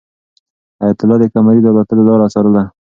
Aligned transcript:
حیات 0.79 0.99
الله 1.01 1.17
د 1.19 1.23
قمرۍ 1.33 1.59
د 1.61 1.67
الوتلو 1.71 2.07
لاره 2.07 2.27
څارله. 2.33 2.63